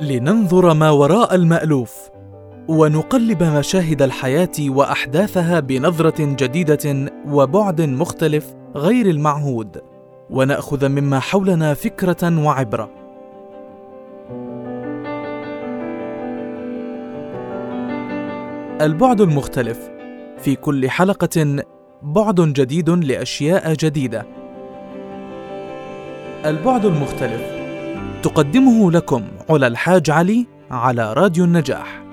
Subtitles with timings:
[0.00, 2.10] لننظر ما وراء المألوف
[2.68, 9.82] ونقلب مشاهد الحياة وأحداثها بنظرة جديدة وبعد مختلف غير المعهود
[10.30, 12.90] ونأخذ مما حولنا فكرة وعبرة.
[18.80, 19.90] البعد المختلف
[20.38, 21.64] في كل حلقة
[22.02, 24.26] بعد جديد لأشياء جديدة.
[26.44, 27.55] البعد المختلف
[28.26, 32.05] تقدمه لكم علا الحاج علي على راديو النجاح.